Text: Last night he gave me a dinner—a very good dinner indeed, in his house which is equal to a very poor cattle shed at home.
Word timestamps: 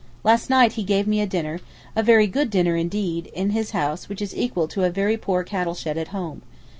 Last 0.23 0.49
night 0.49 0.71
he 0.73 0.83
gave 0.83 1.05
me 1.05 1.21
a 1.21 1.27
dinner—a 1.27 2.01
very 2.01 2.25
good 2.25 2.49
dinner 2.49 2.75
indeed, 2.75 3.27
in 3.35 3.51
his 3.51 3.69
house 3.69 4.09
which 4.09 4.19
is 4.19 4.35
equal 4.35 4.67
to 4.69 4.83
a 4.83 4.89
very 4.89 5.15
poor 5.15 5.43
cattle 5.43 5.75
shed 5.75 5.95
at 5.95 6.07
home. 6.07 6.41